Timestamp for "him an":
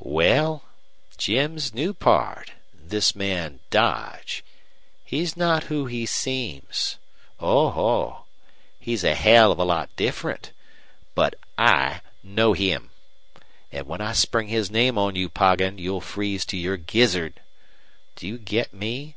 12.54-13.84